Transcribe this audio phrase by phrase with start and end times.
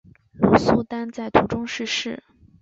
[0.33, 2.23] 鲁速丹在途中逝世。